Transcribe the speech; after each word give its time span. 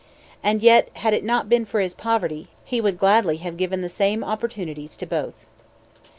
And 0.41 0.63
yet, 0.63 0.89
had 0.95 1.13
it 1.13 1.23
not 1.23 1.47
been 1.47 1.63
for 1.63 1.79
his 1.79 1.93
poverty, 1.93 2.47
he 2.65 2.81
would 2.81 2.97
gladly 2.97 3.37
have 3.37 3.55
given 3.55 3.81
the 3.81 3.87
same 3.87 4.23
opportunities 4.23 4.97
to 4.97 5.05
both. 5.05 5.45